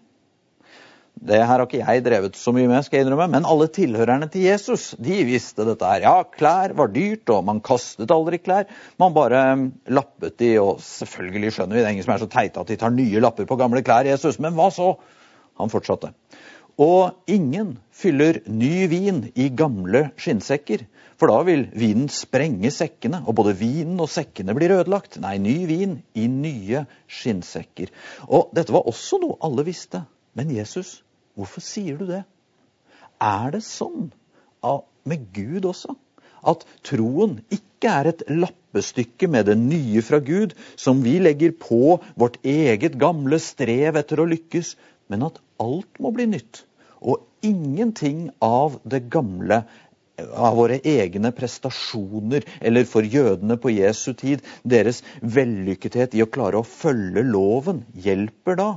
Det 1.21 1.37
her 1.37 1.45
har 1.51 1.61
ikke 1.67 1.83
jeg 1.83 2.01
drevet 2.01 2.37
så 2.39 2.49
mye 2.49 2.65
med, 2.65 2.81
skal 2.81 2.97
jeg 2.97 3.05
innrømme, 3.05 3.27
men 3.35 3.45
alle 3.45 3.67
tilhørerne 3.69 4.25
til 4.33 4.47
Jesus 4.47 4.95
de 4.97 5.19
visste 5.27 5.67
dette 5.67 5.85
her. 5.85 6.01
Ja, 6.01 6.13
klær 6.25 6.73
var 6.79 6.89
dyrt, 6.89 7.29
og 7.29 7.43
man 7.45 7.59
kastet 7.61 8.09
aldri 8.09 8.39
klær. 8.41 8.65
Man 8.97 9.13
bare 9.13 9.43
lappet 9.93 10.39
de, 10.41 10.55
og 10.57 10.79
selvfølgelig 10.81 11.51
skjønner 11.53 11.77
vi 11.77 11.83
det 11.83 11.91
ingen 11.93 12.07
som 12.07 12.15
er 12.15 12.23
så 12.23 12.29
teite 12.31 12.63
at 12.63 12.71
de 12.71 12.79
tar 12.81 12.95
nye 12.95 13.21
lapper 13.21 13.45
på 13.45 13.57
gamle 13.59 13.83
klær, 13.85 14.09
Jesus. 14.09 14.39
Men 14.41 14.57
hva 14.57 14.71
så? 14.73 14.95
Han 15.61 15.69
fortsatte. 15.69 16.09
Og 16.81 17.29
ingen 17.29 17.75
fyller 17.93 18.39
ny 18.49 18.87
vin 18.89 19.21
i 19.37 19.51
gamle 19.53 20.07
skinnsekker, 20.17 20.87
for 21.21 21.29
da 21.29 21.43
vil 21.45 21.67
vinen 21.77 22.09
sprenge 22.09 22.73
sekkene, 22.73 23.21
og 23.29 23.37
både 23.37 23.53
vinen 23.59 24.01
og 24.01 24.09
sekkene 24.09 24.57
blir 24.57 24.73
ødelagt. 24.79 25.19
Nei, 25.21 25.35
ny 25.37 25.59
vin 25.69 25.99
i 26.17 26.25
nye 26.25 26.87
skinnsekker. 27.05 27.93
Og 28.25 28.49
dette 28.57 28.73
var 28.73 28.89
også 28.89 29.21
noe 29.21 29.37
alle 29.45 29.69
visste. 29.69 30.01
Men 30.33 30.49
Jesus 30.55 31.03
Hvorfor 31.37 31.63
sier 31.63 31.99
du 31.99 32.07
det? 32.09 32.23
Er 33.21 33.51
det 33.53 33.63
sånn 33.65 34.09
med 35.07 35.27
Gud 35.33 35.65
også? 35.69 35.95
At 36.41 36.65
troen 36.85 37.37
ikke 37.53 37.91
er 37.91 38.09
et 38.11 38.23
lappestykke 38.29 39.29
med 39.29 39.47
det 39.49 39.57
nye 39.61 40.01
fra 40.05 40.19
Gud 40.25 40.55
som 40.79 41.03
vi 41.05 41.19
legger 41.21 41.53
på 41.57 41.99
vårt 42.19 42.39
eget 42.45 42.97
gamle 43.01 43.37
strev 43.41 43.99
etter 44.01 44.21
å 44.21 44.27
lykkes, 44.29 44.75
men 45.09 45.27
at 45.27 45.37
alt 45.61 46.01
må 46.01 46.13
bli 46.15 46.27
nytt. 46.33 46.63
Og 47.01 47.21
ingenting 47.45 48.29
av 48.45 48.79
det 48.85 49.05
gamle 49.13 49.63
av 50.21 50.57
våre 50.57 50.77
egne 50.85 51.31
prestasjoner, 51.33 52.45
eller 52.61 52.85
for 52.89 53.05
jødene 53.05 53.57
på 53.61 53.73
Jesu 53.73 54.11
tid, 54.17 54.43
deres 54.61 55.01
vellykkethet 55.21 56.13
i 56.17 56.21
å 56.25 56.29
klare 56.29 56.61
å 56.61 56.67
følge 56.67 57.23
loven, 57.25 57.85
hjelper 57.97 58.59
da. 58.59 58.69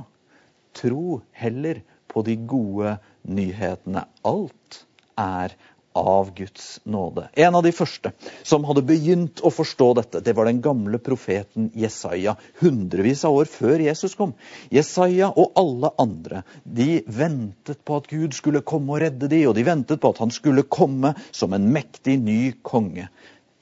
Tro 0.75 1.21
heller 1.37 1.83
på 2.11 2.25
de 2.27 2.37
gode 2.49 2.97
nyhetene. 3.27 4.05
Alt 4.25 4.83
er 5.19 5.55
av 5.95 6.33
Guds 6.35 6.79
nåde. 6.83 7.29
En 7.33 7.55
av 7.55 7.63
de 7.63 7.71
første 7.71 8.11
som 8.43 8.65
hadde 8.67 8.83
begynt 8.83 9.39
å 9.47 9.51
forstå 9.53 9.87
dette, 9.95 10.19
det 10.19 10.33
var 10.35 10.49
den 10.49 10.59
gamle 10.63 10.99
profeten 10.99 11.69
Jesaja, 11.75 12.35
hundrevis 12.59 13.23
av 13.27 13.37
år 13.39 13.47
før 13.49 13.83
Jesus 13.85 14.17
kom. 14.19 14.33
Jesaja 14.75 15.29
og 15.31 15.55
alle 15.59 15.93
andre 16.01 16.43
de 16.63 16.99
ventet 17.07 17.79
på 17.87 18.01
at 18.01 18.09
Gud 18.11 18.35
skulle 18.35 18.65
komme 18.67 18.97
og 18.97 19.05
redde 19.05 19.31
dem, 19.31 19.45
og 19.47 19.55
de 19.55 19.63
ventet 19.67 20.03
på 20.03 20.11
at 20.11 20.19
han 20.25 20.35
skulle 20.35 20.67
komme 20.67 21.13
som 21.31 21.55
en 21.55 21.71
mektig 21.71 22.19
ny 22.19 22.41
konge. 22.59 23.07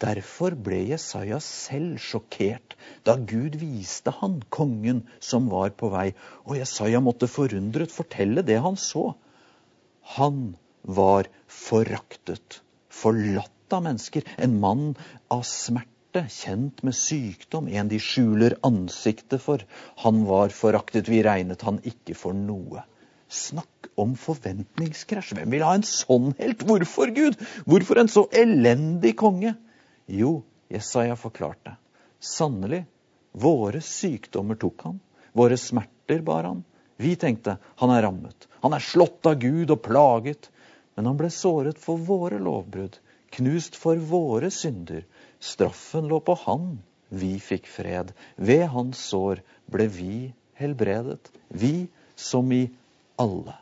Derfor 0.04 0.56
ble 0.66 0.82
Jesaja 0.90 1.38
selv 1.44 2.02
sjokkert 2.04 2.76
da 3.08 3.16
Gud 3.30 3.56
viste 3.62 4.12
han 4.20 4.42
kongen 4.52 5.04
som 5.24 5.48
var 5.52 5.72
på 5.80 5.92
vei, 5.94 6.10
og 6.44 6.58
Jesaja 6.60 7.00
måtte 7.04 7.30
forundret 7.32 7.94
fortelle 7.94 8.44
det 8.44 8.60
han 8.66 8.76
så. 8.76 9.14
Han 10.18 10.58
var 10.84 11.30
foraktet, 11.48 12.60
forlatt 12.92 13.78
av 13.78 13.86
mennesker, 13.88 14.28
en 14.38 14.60
mann 14.60 14.86
av 15.32 15.46
smerte, 15.48 16.26
kjent 16.30 16.84
med 16.84 16.98
sykdom, 17.00 17.72
en 17.72 17.90
de 17.90 18.02
skjuler 18.04 18.58
ansiktet 18.68 19.42
for. 19.42 19.64
Han 20.04 20.26
var 20.28 20.52
foraktet, 20.54 21.08
vi 21.08 21.24
regnet 21.26 21.64
han 21.64 21.80
ikke 21.88 22.18
for 22.20 22.36
noe. 22.38 22.84
Snakk 23.34 23.88
om 23.98 24.18
forventningskrasj. 24.20 25.38
Hvem 25.40 25.56
vil 25.56 25.64
ha 25.66 25.78
en 25.80 25.88
sånn 25.88 26.34
helt? 26.38 26.68
Hvorfor, 26.68 27.10
Gud? 27.16 27.40
Hvorfor 27.66 28.04
en 28.04 28.12
så 28.12 28.28
elendig 28.36 29.16
konge? 29.24 29.56
Jo, 30.06 30.42
Jesaja 30.70 31.16
forklarte. 31.16 31.76
Sannelig, 32.20 32.86
våre 33.32 33.82
sykdommer 33.82 34.56
tok 34.56 34.84
han. 34.84 35.00
Våre 35.32 35.58
smerter 35.58 36.20
bar 36.22 36.44
han. 36.44 36.64
Vi 36.98 37.16
tenkte 37.16 37.58
han 37.76 37.90
er 37.90 38.04
rammet. 38.06 38.48
Han 38.62 38.74
er 38.74 38.84
slått 38.84 39.26
av 39.26 39.40
Gud 39.42 39.72
og 39.72 39.82
plaget. 39.84 40.50
Men 40.96 41.10
han 41.10 41.18
ble 41.18 41.30
såret 41.34 41.80
for 41.82 41.98
våre 41.98 42.38
lovbrudd, 42.40 43.00
knust 43.34 43.76
for 43.80 43.98
våre 43.98 44.52
synder. 44.54 45.06
Straffen 45.42 46.08
lå 46.12 46.20
på 46.22 46.36
han. 46.46 46.78
Vi 47.10 47.40
fikk 47.42 47.68
fred. 47.70 48.14
Ved 48.36 48.68
hans 48.74 49.02
sår 49.10 49.42
ble 49.74 49.88
vi 49.90 50.16
helbredet. 50.60 51.32
Vi 51.50 51.88
som 52.16 52.52
i 52.54 52.68
alle. 53.22 53.58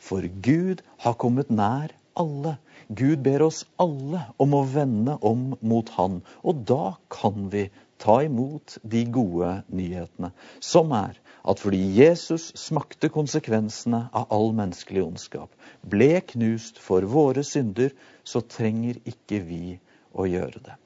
For 0.00 0.24
Gud 0.24 0.80
har 1.04 1.18
kommet 1.20 1.52
nær 1.52 1.92
alle. 2.16 2.56
Gud 2.90 3.22
ber 3.22 3.44
oss 3.46 3.62
alle 3.78 4.24
om 4.42 4.54
å 4.58 4.64
vende 4.66 5.14
om 5.26 5.52
mot 5.62 5.90
Han. 5.94 6.20
Og 6.42 6.64
da 6.66 6.96
kan 7.12 7.46
vi 7.52 7.68
ta 8.02 8.16
imot 8.24 8.78
de 8.82 9.04
gode 9.12 9.50
nyhetene, 9.68 10.32
som 10.64 10.90
er 10.96 11.18
at 11.50 11.60
fordi 11.62 11.80
Jesus 11.96 12.50
smakte 12.58 13.10
konsekvensene 13.12 14.02
av 14.16 14.32
all 14.34 14.50
menneskelig 14.56 15.04
ondskap, 15.04 15.52
ble 15.86 16.18
knust 16.32 16.80
for 16.82 17.06
våre 17.08 17.44
synder, 17.46 17.94
så 18.24 18.42
trenger 18.42 19.00
ikke 19.08 19.40
vi 19.46 19.78
å 20.12 20.26
gjøre 20.28 20.62
det. 20.64 20.76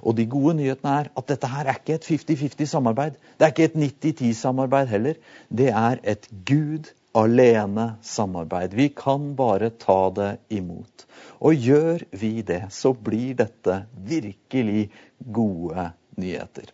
Og 0.00 0.16
de 0.16 0.28
gode 0.30 0.54
nyhetene 0.60 0.94
er 1.02 1.10
at 1.18 1.28
dette 1.28 1.50
her 1.50 1.68
er 1.68 1.80
ikke 1.80 1.98
et 1.98 2.06
50-50-samarbeid. 2.08 3.18
Det 3.36 3.46
er 3.46 3.52
ikke 3.52 3.68
et 3.70 3.78
90-10-samarbeid 3.82 4.92
heller. 4.92 5.18
Det 5.50 5.68
er 5.74 6.00
et 6.14 6.28
Gud 6.48 6.92
alene 7.12 7.92
samarbeid. 8.02 8.74
Vi 8.74 8.88
kan 8.88 9.34
bare 9.36 9.70
ta 9.70 10.10
det 10.10 10.36
imot. 10.48 11.06
Og 11.42 11.54
gjør 11.54 12.04
vi 12.10 12.32
det, 12.46 12.66
så 12.70 12.92
blir 12.92 13.34
dette 13.38 13.82
virkelig 13.94 14.90
gode 15.18 15.90
nyheter. 16.16 16.70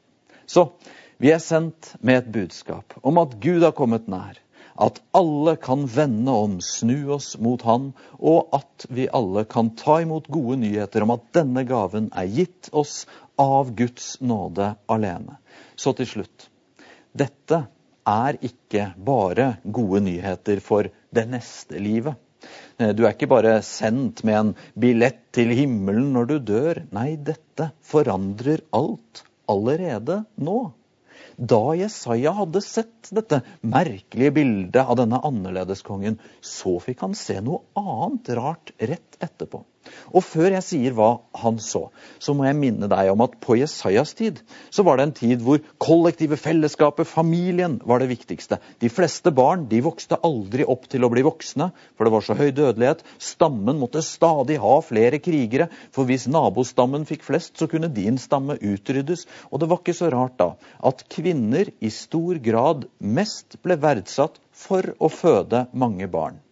Så 0.46 0.70
vi 1.18 1.32
er 1.34 1.42
sendt 1.42 1.94
med 2.00 2.22
et 2.22 2.32
budskap 2.32 2.94
om 3.02 3.18
at 3.18 3.38
Gud 3.42 3.64
har 3.66 3.74
kommet 3.76 4.06
nær 4.08 4.38
at 4.78 5.00
alle 5.16 5.56
kan 5.58 5.86
vende 5.90 6.30
om, 6.30 6.60
snu 6.62 7.10
oss 7.16 7.32
mot 7.42 7.62
Han, 7.66 7.90
og 8.18 8.52
at 8.54 8.86
vi 8.94 9.08
alle 9.10 9.42
kan 9.50 9.72
ta 9.74 9.98
imot 10.04 10.28
gode 10.30 10.60
nyheter 10.62 11.02
om 11.02 11.16
at 11.16 11.24
denne 11.34 11.64
gaven 11.66 12.12
er 12.14 12.30
gitt 12.30 12.70
oss 12.70 13.00
av 13.42 13.72
Guds 13.74 14.20
nåde 14.22 14.70
alene. 14.86 15.40
Så 15.74 15.96
til 15.98 16.06
slutt. 16.06 16.46
Dette 17.10 17.64
er 18.08 18.38
ikke 18.44 18.92
bare 18.96 19.50
gode 19.64 20.02
nyheter 20.06 20.62
for 20.64 20.88
det 21.14 21.26
neste 21.30 21.80
livet. 21.82 22.16
Du 22.78 23.02
er 23.04 23.12
ikke 23.12 23.30
bare 23.30 23.58
sendt 23.66 24.22
med 24.26 24.38
en 24.38 24.50
billett 24.78 25.24
til 25.34 25.50
himmelen 25.56 26.12
når 26.14 26.28
du 26.30 26.36
dør. 26.52 26.82
Nei, 26.94 27.16
dette 27.16 27.72
forandrer 27.84 28.62
alt 28.76 29.24
allerede 29.50 30.22
nå. 30.38 30.58
Da 31.38 31.60
Jesaja 31.78 32.32
hadde 32.34 32.62
sett 32.64 33.10
dette 33.14 33.40
merkelige 33.62 34.34
bildet 34.38 34.82
av 34.82 34.96
denne 34.98 35.20
annerledeskongen, 35.26 36.18
så 36.42 36.78
fikk 36.82 37.04
han 37.06 37.14
se 37.18 37.38
noe 37.44 37.62
annet 37.78 38.30
rart 38.38 38.72
rett 38.78 39.18
etterpå. 39.22 39.62
Og 40.12 40.24
før 40.24 40.54
jeg 40.54 40.64
sier 40.64 40.94
hva 40.96 41.08
han 41.42 41.58
så, 41.62 41.88
så 42.22 42.34
må 42.36 42.46
jeg 42.46 42.56
minne 42.58 42.88
deg 42.90 43.10
om 43.12 43.22
at 43.24 43.36
på 43.44 43.58
Jesajas 43.60 44.14
tid 44.18 44.40
så 44.74 44.84
var 44.86 44.98
det 44.98 45.06
en 45.06 45.14
tid 45.16 45.44
hvor 45.44 45.60
kollektive 45.82 46.38
fellesskapet, 46.40 47.08
familien, 47.08 47.78
var 47.84 48.02
det 48.02 48.10
viktigste. 48.10 48.58
De 48.82 48.90
fleste 48.92 49.32
barn 49.34 49.66
de 49.70 49.82
vokste 49.84 50.18
aldri 50.26 50.66
opp 50.68 50.88
til 50.90 51.06
å 51.06 51.12
bli 51.12 51.24
voksne, 51.26 51.70
for 51.96 52.08
det 52.08 52.14
var 52.14 52.26
så 52.26 52.36
høy 52.38 52.50
dødelighet. 52.56 53.04
Stammen 53.22 53.80
måtte 53.80 54.04
stadig 54.04 54.58
ha 54.62 54.74
flere 54.84 55.20
krigere, 55.22 55.68
for 55.94 56.08
hvis 56.08 56.28
nabostammen 56.32 57.06
fikk 57.08 57.26
flest, 57.28 57.56
så 57.58 57.70
kunne 57.70 57.92
din 57.92 58.18
stamme 58.20 58.58
utryddes. 58.58 59.26
Og 59.52 59.62
det 59.62 59.70
var 59.70 59.82
ikke 59.82 59.96
så 60.00 60.10
rart 60.14 60.38
da 60.40 60.52
at 60.88 61.06
kvinner 61.12 61.70
i 61.84 61.92
stor 61.92 62.40
grad 62.42 62.88
mest 62.98 63.60
ble 63.64 63.78
verdsatt 63.80 64.38
for 64.52 64.94
å 64.98 65.10
føde 65.12 65.66
mange 65.72 66.08
barn. 66.10 66.42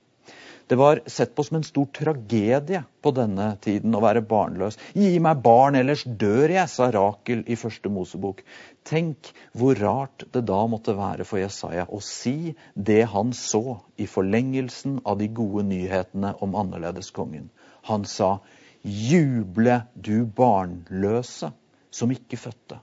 Det 0.67 0.75
var 0.75 1.01
sett 1.07 1.35
på 1.35 1.45
som 1.47 1.57
en 1.57 1.65
stor 1.65 1.87
tragedie 1.95 2.81
på 3.03 3.13
denne 3.15 3.53
tiden 3.63 3.95
å 3.95 4.01
være 4.03 4.25
barnløs. 4.27 4.75
Gi 4.99 5.21
meg 5.23 5.39
barn, 5.45 5.77
ellers 5.79 6.03
dør 6.03 6.51
jeg, 6.51 6.67
sa 6.73 6.89
Rakel 6.91 7.45
i 7.47 7.55
første 7.59 7.91
Mosebok. 7.93 8.41
Tenk 8.87 9.31
hvor 9.55 9.79
rart 9.79 10.25
det 10.35 10.43
da 10.49 10.59
måtte 10.67 10.97
være 10.99 11.27
for 11.29 11.39
Jesaja 11.39 11.85
å 11.87 12.01
si 12.03 12.57
det 12.75 13.05
han 13.13 13.31
så 13.31 13.77
i 13.95 14.09
forlengelsen 14.11 14.99
av 15.07 15.21
de 15.21 15.29
gode 15.31 15.63
nyhetene 15.69 16.33
om 16.43 16.59
annerledeskongen. 16.59 17.47
Han 17.87 18.07
sa, 18.11 18.41
juble 18.83 19.85
du 19.95 20.27
barnløse 20.27 21.53
som 21.95 22.11
ikke 22.11 22.41
fødte. 22.43 22.81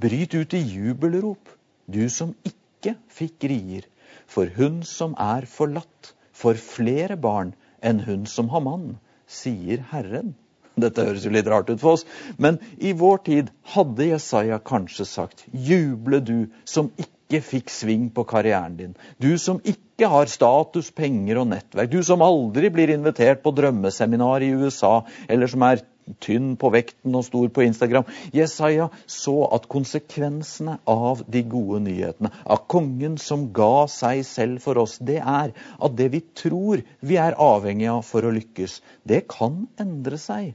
Bryt 0.00 0.38
ut 0.38 0.56
i 0.56 0.62
jubelrop, 0.64 1.52
du 1.84 2.08
som 2.08 2.32
ikke 2.48 2.96
fikk 3.12 3.44
rier. 3.52 3.84
For 4.30 4.48
hun 4.56 4.80
som 4.88 5.12
er 5.20 5.44
forlatt, 5.44 6.14
for 6.40 6.58
flere 6.60 7.18
barn 7.20 7.54
enn 7.84 8.02
hun 8.06 8.26
som 8.28 8.50
har 8.52 8.64
mann, 8.64 8.94
sier 9.30 9.84
Herren. 9.92 10.34
Dette 10.80 11.04
høres 11.04 11.24
jo 11.26 11.32
litt 11.34 11.48
rart 11.50 11.70
ut 11.70 11.80
for 11.82 11.98
oss, 11.98 12.06
men 12.40 12.58
i 12.78 12.92
vår 12.96 13.22
tid 13.26 13.50
hadde 13.74 14.10
Jesaja 14.12 14.60
kanskje 14.64 15.06
sagt 15.08 15.44
Juble 15.52 16.22
du 16.24 16.36
som 16.68 16.92
ikke 16.96 17.42
fikk 17.44 17.70
sving 17.72 18.08
på 18.14 18.24
karrieren 18.28 18.78
din. 18.78 18.94
Du 19.22 19.34
som 19.38 19.60
ikke 19.60 20.08
har 20.10 20.30
status, 20.30 20.90
penger 20.94 21.42
og 21.42 21.50
nettverk. 21.52 21.90
Du 21.92 22.00
som 22.06 22.24
aldri 22.24 22.70
blir 22.72 22.94
invitert 22.94 23.42
på 23.44 23.52
drømmeseminar 23.54 24.46
i 24.46 24.54
USA, 24.56 25.00
eller 25.28 25.50
som 25.50 25.66
er 25.66 25.84
tynn 26.22 26.54
på 26.60 26.70
vekten 26.74 27.14
og 27.16 27.24
stor 27.26 27.48
på 27.54 27.64
Instagram. 27.66 28.08
Jesaja 28.36 28.88
så 29.06 29.36
at 29.54 29.68
konsekvensene 29.70 30.78
av 30.90 31.22
de 31.28 31.44
gode 31.46 31.82
nyhetene, 31.86 32.32
av 32.44 32.64
kongen 32.70 33.18
som 33.20 33.48
ga 33.56 33.86
seg 33.90 34.24
selv 34.28 34.64
for 34.64 34.80
oss, 34.82 34.98
det 34.98 35.20
er 35.20 35.54
at 35.54 35.96
det 35.98 36.10
vi 36.14 36.24
tror 36.42 36.82
vi 37.00 37.20
er 37.20 37.38
avhengig 37.38 37.90
av 37.92 38.02
for 38.06 38.26
å 38.26 38.34
lykkes, 38.34 38.80
det 39.06 39.24
kan 39.30 39.64
endre 39.80 40.18
seg. 40.20 40.52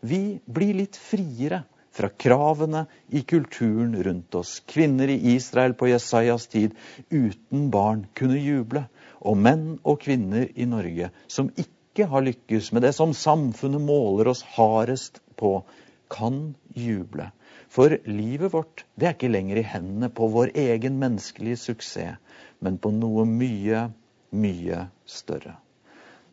Vi 0.00 0.38
blir 0.46 0.76
litt 0.78 0.96
friere 0.98 1.64
fra 1.98 2.08
kravene 2.08 2.84
i 3.10 3.24
kulturen 3.26 3.96
rundt 4.04 4.34
oss. 4.38 4.58
Kvinner 4.70 5.10
i 5.10 5.18
Israel 5.34 5.74
på 5.74 5.88
Jesajas 5.90 6.46
tid 6.52 6.76
uten 7.10 7.70
barn 7.74 8.06
kunne 8.14 8.38
juble. 8.38 8.84
Og 9.18 9.34
menn 9.34 9.80
og 9.82 9.98
kvinner 10.04 10.46
i 10.54 10.68
Norge 10.70 11.10
som 11.26 11.50
ikke 11.56 11.77
ikke 11.98 12.12
har 12.12 12.22
lykkes 12.22 12.68
med 12.70 12.84
det 12.86 12.92
som 12.94 13.10
samfunnet 13.10 13.82
måler 13.82 14.28
oss 14.30 14.44
hardest 14.54 15.18
på, 15.34 15.64
kan 16.06 16.54
juble. 16.78 17.32
For 17.66 17.90
livet 18.06 18.52
vårt 18.52 18.84
det 18.94 19.08
er 19.08 19.16
ikke 19.16 19.30
lenger 19.32 19.58
i 19.58 19.64
hendene 19.66 20.06
på 20.14 20.28
vår 20.30 20.52
egen 20.54 21.00
menneskelige 21.00 21.58
suksess, 21.58 22.20
men 22.62 22.78
på 22.78 22.92
noe 22.94 23.24
mye, 23.26 23.88
mye 24.30 24.84
større. 25.10 25.56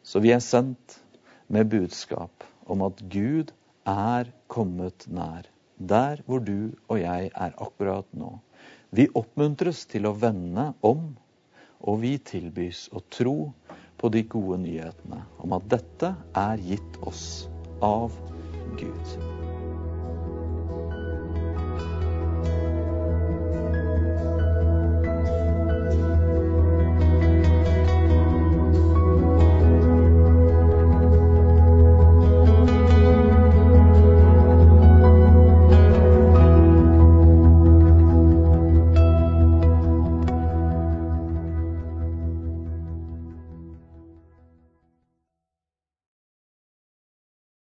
Så 0.06 0.21
vi 0.21 0.36
er 0.36 0.45
sendt 0.45 0.99
med 1.49 1.73
budskap 1.73 2.45
om 2.69 2.86
at 2.86 3.01
Gud 3.10 3.49
er 3.89 4.30
kommet 4.45 5.10
nær. 5.10 5.49
Der 5.82 6.21
hvor 6.30 6.45
du 6.45 6.78
og 6.86 7.01
jeg 7.01 7.32
er 7.34 7.58
akkurat 7.58 8.06
nå. 8.13 8.36
Vi 8.93 9.10
oppmuntres 9.17 9.88
til 9.89 10.06
å 10.06 10.13
vende 10.13 10.75
om, 10.86 11.15
og 11.82 12.04
vi 12.06 12.19
tilbys 12.21 12.86
å 12.93 13.01
tro 13.10 13.39
på 13.97 14.12
de 14.13 14.23
gode 14.29 14.60
nyhetene 14.65 15.21
om 15.43 15.55
at 15.58 15.69
dette 15.71 16.12
er 16.38 16.67
gitt 16.71 16.99
oss 17.08 17.25
av 17.86 18.13
Gud. 18.79 19.34